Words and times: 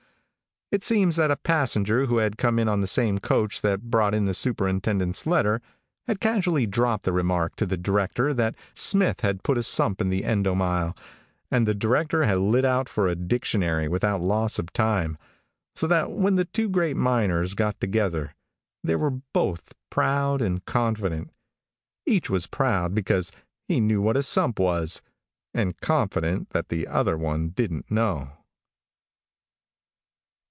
It 0.73 0.85
seems 0.85 1.17
that 1.17 1.31
a 1.31 1.35
passenger, 1.35 2.05
who 2.05 2.19
had 2.19 2.37
come 2.37 2.57
in 2.57 2.69
on 2.69 2.79
the 2.79 2.87
same 2.87 3.19
coach 3.19 3.59
that 3.61 3.91
brought 3.91 4.13
in 4.13 4.23
the 4.23 4.33
superintendent's 4.33 5.27
letter, 5.27 5.61
had 6.07 6.21
casually 6.21 6.65
dropped 6.65 7.03
the 7.03 7.11
remark 7.11 7.57
to 7.57 7.65
the 7.65 7.75
director 7.75 8.33
that 8.35 8.55
Smith 8.73 9.19
had 9.19 9.43
put 9.43 9.57
a 9.57 9.63
sump 9.63 9.99
in 9.99 10.07
the 10.07 10.21
"Endomile," 10.23 10.95
and 11.51 11.67
the 11.67 11.73
director 11.75 12.23
had 12.23 12.37
lit 12.37 12.63
out 12.63 12.87
for 12.87 13.09
a 13.09 13.17
dictionary 13.17 13.89
without 13.89 14.21
loss 14.21 14.59
of 14.59 14.71
time, 14.71 15.17
so 15.75 15.87
that 15.87 16.09
when 16.09 16.37
the 16.37 16.45
two 16.45 16.69
great 16.69 16.95
miners 16.95 17.53
got 17.53 17.77
together, 17.81 18.33
they 18.81 18.95
were 18.95 19.17
both 19.33 19.73
proud 19.89 20.41
and 20.41 20.63
confident. 20.63 21.31
Each 22.05 22.29
was 22.29 22.47
proud 22.47 22.95
because 22.95 23.33
he 23.67 23.81
knew 23.81 24.01
what 24.01 24.15
a 24.15 24.23
sump 24.23 24.57
was, 24.57 25.01
and 25.53 25.75
confident 25.81 26.51
that 26.51 26.69
the 26.69 26.87
other 26.87 27.17
one 27.17 27.49
didn't 27.49 27.91
know. 27.91 28.31